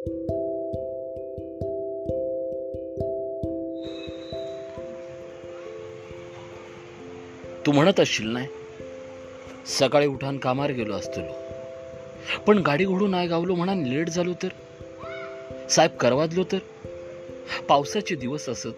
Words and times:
तू 0.00 0.12
म्हणत 7.72 8.00
असशील 8.00 8.28
नाही. 8.28 8.46
सकाळी 9.66 10.06
उठान 10.06 10.38
कामार 10.38 10.70
गेलो 10.70 10.92
असतो 10.92 11.20
पण 12.46 12.58
गाडी 12.58 12.84
घोडून 12.84 13.10
नाही 13.10 13.28
गावलो 13.28 13.54
म्हणा 13.54 13.74
लेट 13.74 14.08
झालो 14.08 14.32
तर. 14.42 14.48
साहेब 15.68 15.96
करवाजलो 15.96 16.44
तर. 16.52 16.58
पावसाचे 17.68 18.14
दिवस 18.14 18.48
असत. 18.48 18.68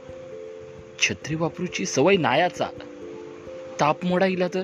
छत्री 0.98 1.34
वापरूची 1.34 1.86
सवय 1.86 2.16
नायाचा. 2.16 2.66
ताप 3.80 4.04
मोडा 4.04 4.27
इला 4.27 4.48
तर. 4.54 4.62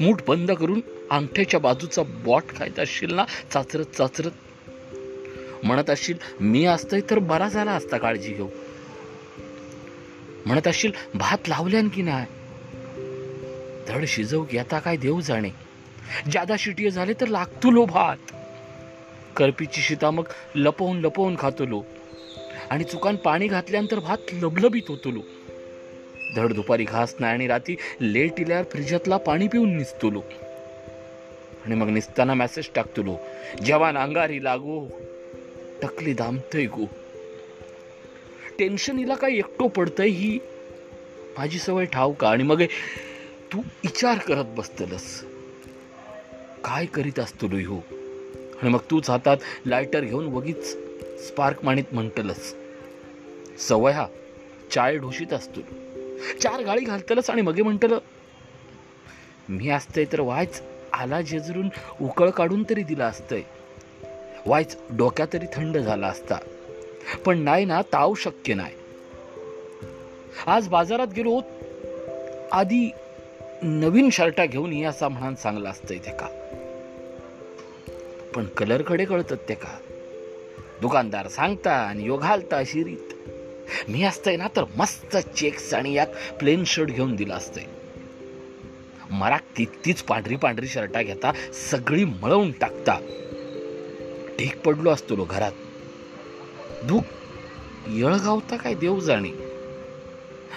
मूठ 0.00 0.20
बंद 0.28 0.52
करून 0.52 0.80
अंगठ्याच्या 1.10 1.60
बाजूचा 1.60 2.02
बॉट 2.02 2.42
खायत 2.48 2.78
असशील 2.78 3.14
ना 3.14 3.24
चाचरत 3.52 3.84
चाचरत. 3.84 4.30
म्हणत 5.64 5.90
असशील 5.90 6.16
मी 6.40 6.64
असतोय 6.64 7.00
तर 7.10 7.18
बरा 7.18 7.48
झाला 7.48 7.72
असता 7.72 7.96
काळजी 7.96 8.32
घेऊ. 8.32 8.48
म्हणत 10.46 10.68
असशील 10.68 10.92
भात 11.14 11.48
लावल्यान 11.48 11.88
की 11.88 12.02
नाही 12.02 12.26
धड 13.88 14.04
शिजव 14.04 14.44
की 14.44 14.58
आता 14.58 14.78
काय 14.78 14.96
देऊ 14.96 15.20
जाणे. 15.20 15.50
जादा 16.32 16.54
शिटीय 16.58 16.90
झाले 16.90 17.12
तर 17.12 17.26
लागतो 17.26 17.70
लो 17.70 17.84
भात. 17.84 18.16
करपीची 19.36 19.80
शिता 19.80 20.10
मग 20.10 20.24
लपवून 20.54 21.00
लपवून 21.00 21.36
खातो 21.38 21.66
लो 21.66 21.82
आणि 22.70 22.84
चुकान 22.84 23.16
पाणी 23.16 23.46
घातल्यानंतर 23.46 23.98
भात 23.98 24.18
लबलबीत 24.32 24.82
होतो 24.88 25.10
लो 25.10 25.20
धड 26.36 26.52
दुपारी 26.52 26.84
घास 26.84 27.14
नाही 27.20 27.32
आणि 27.32 27.46
रात्री 27.46 27.76
लेट 28.00 28.40
इल्यावर 28.40 28.64
फ्रिजातला 28.64 29.16
पाणी 29.16 29.48
पिऊन 29.48 29.76
निसतलो. 29.76 30.20
आणि 31.66 31.74
मग 31.74 31.88
निसताना 31.88 32.34
मेसेज 32.34 32.68
टाकतलो 32.74 33.16
जवान 33.66 33.98
अंगारी 33.98 34.44
लागो. 34.44 34.86
टकली 35.82 36.12
दामतय 36.12 36.64
गो. 36.64 36.84
टेन्शन 38.58 38.98
हिला 38.98 39.14
काय 39.14 39.30
एकटो 39.32 39.68
पडतंय 39.68 40.08
ही. 40.08 40.38
माझी 41.38 41.58
सवय 41.58 41.84
ठाव 41.84 42.12
का? 42.12 42.28
आणि 42.28 42.42
मग 42.42 42.62
तू 43.52 43.58
विचार 43.58 44.18
करत 44.18 44.44
बसतलस. 44.44 45.24
काय 46.64 46.86
करीत 46.86 47.18
असतो 47.18 47.46
हो? 47.46 47.76
आणि 48.62 48.68
मग 48.68 48.78
तूच 48.90 49.10
हातात 49.10 49.36
लायटर 49.66 50.00
घेऊन 50.00 50.26
वगीच 50.26 50.76
स्पार्क 51.28 51.64
माणीत 51.64 51.84
म्हणतलस 51.92 52.54
सवय 53.58 53.92
हा 53.92 54.06
चाय 54.70 54.96
ढोशीत 54.96 55.32
असतो. 55.32 55.60
चार 56.40 56.62
गाळी 56.62 56.84
घालतलस 56.84 57.30
आणि 57.30 57.42
मगे 57.42 57.62
म्हणतल 57.62 57.94
मी 59.48 59.68
असतंय 59.68 60.04
तर 60.04 60.20
वायच 60.20 60.62
आला 60.92 61.20
जेजरून 61.20 61.68
उकळ 62.00 62.30
काढून 62.30 62.64
तरी 62.70 62.82
दिला 62.82 63.06
असतंय. 63.06 63.42
वायच 64.46 64.76
डोक्या 64.90 65.26
तरी 65.32 65.46
थंड 65.52 65.78
झाला 65.78 66.06
असता. 66.06 66.38
पण 67.24 67.38
नाही 67.38 67.64
ना 67.64 67.82
ताव 67.82 68.14
शक्य 68.14 68.54
नाही. 68.54 68.74
आज 70.46 70.68
बाजारात 70.68 71.06
गेलो 71.16 71.40
आधी 72.52 72.90
नवीन 73.62 74.10
शर्टा 74.10 74.46
घेऊन 74.46 74.72
ये 74.72 74.84
असा 74.84 75.08
म्हणान 75.08 75.34
चांगला 75.34 75.70
असतंय 75.70 75.98
ते 75.98 76.10
का? 76.10 76.28
पण 78.34 78.44
कलरकडे 78.46 79.04
कळतात 79.04 79.36
ते 79.48 79.54
का? 79.54 79.78
दुकानदार 80.80 81.28
सांगता 81.28 81.72
आणि 81.72 82.06
यो 82.06 82.16
घालता 82.16 82.62
शिरीत 82.66 83.12
मी 83.88 84.02
असतंय 84.02 84.36
ना 84.36 84.48
तर 84.56 84.64
मस्त 84.76 85.16
चेक्स 85.16 85.74
आणि 85.74 85.94
यात 85.94 86.06
प्लेन 86.38 86.64
शर्ट 86.64 86.88
घेऊन 86.88 87.16
दिला 87.16 87.34
असतंय. 87.34 87.64
मराक 89.10 89.42
तितकीच 89.58 90.02
पांढरी 90.02 90.36
पांढरी 90.36 90.66
शर्टा 90.66 91.02
घेता 91.02 91.32
सगळी 91.70 92.04
मळवून 92.04 92.52
टाकता. 92.52 93.25
ढीक 94.38 94.60
पडलो 94.60 94.90
असतो 94.90 95.16
लो 95.16 95.24
घरात. 95.24 95.52
धूक. 96.88 97.04
येळगावता 97.88 98.56
काय 98.56 98.74
देव 98.74 99.00
जाणे 99.00 99.30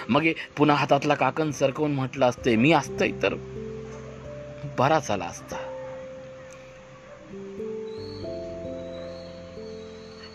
मग 0.08 0.26
पुन्हा 0.56 0.76
हातातला 0.76 1.14
काकण 1.14 1.50
सरकवून 1.50 1.92
म्हटलं 1.92 2.26
असते 2.26 2.56
मी 2.56 2.72
असतंय 2.72 3.10
तर 3.22 3.34
बरा 4.78 4.98
झाला 4.98 5.24
असता. 5.24 5.56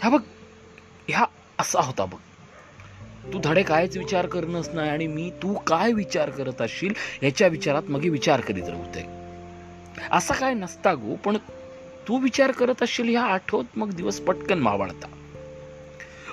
ह्या 0.02 0.10
बघ 0.10 0.22
ह्या 1.08 1.26
असा 1.60 1.82
होता 1.82 2.06
बघ. 2.06 2.18
तू 3.34 3.40
धडे 3.44 3.64
कायच 3.64 3.98
विचार 3.98 4.26
करणंच 4.26 4.70
नाही 4.70 4.90
आणि 4.90 5.08
मी 5.08 5.30
तू 5.44 5.54
काय 5.54 5.92
विचार 5.92 6.30
करत 6.30 6.62
असशील 6.62 6.94
याच्या 7.24 7.48
विचारात 7.48 7.84
मग 7.90 8.06
विचार 8.06 8.42
करीत 8.42 8.70
राहते 8.70 9.06
असा 10.12 10.34
काय 10.34 10.54
नसता 10.54 10.94
गो 10.94 11.16
पण 11.16 11.38
तू 12.08 12.18
विचार 12.18 12.52
करत 12.52 12.84
असशील 12.84 13.10
ह्या 13.10 13.24
आठवत 13.24 13.78
मग 13.78 13.94
दिवस 13.94 14.20
पटकन 14.20 14.60
मावळता 14.60 15.08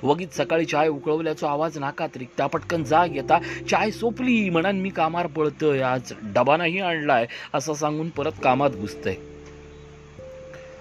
वगीत 0.02 0.28
सकाळी 0.36 0.64
चाय 0.64 0.88
उकळवल्याचा 0.88 1.50
आवाज 1.50 1.78
नाकात 1.78 2.16
रिक्ता 2.16 2.46
पटकन 2.46 2.84
जाग 2.84 3.14
येता 3.16 3.38
चाय 3.70 3.90
सोपली 3.90 4.50
म्हणान 4.50 4.76
मी 4.76 4.90
कामार 4.90 5.26
पळतय 5.26 5.80
आज 5.82 6.12
डबा 6.22 6.56
नाही 6.56 6.80
आणलाय 6.80 7.26
असं 7.54 7.74
सांगून 7.74 8.08
परत 8.08 8.32
कामात 8.44 8.70
घुसतय. 8.70 9.14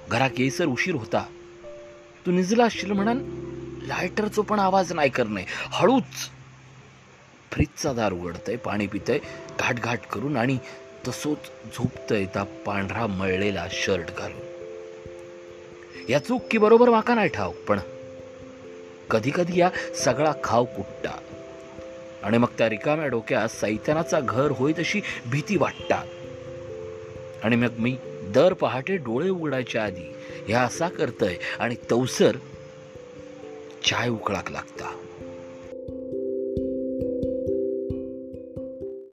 घरा 0.10 0.28
केसर 0.28 0.66
उशीर 0.66 0.96
होता. 0.96 1.24
तू 2.26 2.32
निजला 2.32 2.66
असशील 2.66 2.92
म्हणान 2.92 3.18
लायटरचो 3.82 4.42
पण 4.42 4.60
आवाज 4.60 4.94
नाही 4.94 5.10
करणे 5.10 5.46
हळूच 5.72 6.30
फ्रीजचा 7.52 7.94
दार 7.94 8.14
उघडतय 8.14 8.56
पाणी 8.56 8.88
पितय 8.88 9.20
घाट 9.60 9.80
घाट 9.80 10.00
करून 10.00 10.38
आणि 10.38 10.58
तसोच 11.08 11.38
झोपतय 11.78 12.26
त्या 12.26 12.44
पांढरा 12.44 13.08
मळलेला 13.08 13.68
शर्ट 13.72 14.18
घालून. 14.18 14.51
या 16.12 16.20
चूक 16.20 16.42
की 16.52 16.58
बरोबर 16.58 16.90
वाका 16.90 17.16
नाही 17.16 17.30
ठाव 17.30 17.52
पण 17.68 17.80
कधी 19.10 19.32
कधी 19.36 19.60
या 19.60 19.70
सगळा 19.96 20.34
खाव 20.44 20.66
कुट्टा. 20.66 21.18
आणि 22.24 22.38
मग 22.38 22.48
त्या 22.58 22.70
रिकाम्या 22.70 23.08
डोक्यात 23.08 23.50
सैतानाचा 23.50 24.20
घर 24.20 24.52
होई 24.52 24.74
तशी 24.80 25.02
भीती 25.26 25.58
वाटता 25.58 26.04
आणि 27.44 27.56
मग 27.56 27.78
मी 27.78 27.96
दर 28.36 28.54
पहाटे 28.54 28.98
डोळे 28.98 29.30
उघडायच्या 29.30 29.84
आधी 29.84 30.14
ह्या 30.48 30.62
असा 30.62 30.88
करतय 30.88 31.36
आणि 31.60 31.76
तवसर 31.92 32.38
चाय 33.86 34.10
उकळाक 34.10 34.52
लागता. 34.52 35.11